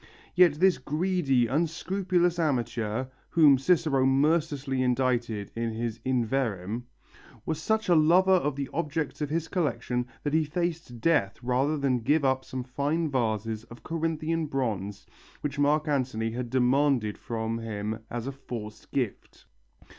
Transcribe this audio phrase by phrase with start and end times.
[0.33, 6.85] Yet this greedy, unscrupulous amateur, whom Cicero mercilessly indicted in his In Verrem,
[7.45, 11.77] was such a lover of the objects of his collection that he faced death rather
[11.77, 15.05] than give up some fine vases of Corinthian bronze
[15.41, 19.45] which Mark Antony had demanded from him as a forced gift.